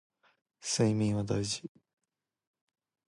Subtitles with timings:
[0.61, 1.69] 睡眠は大事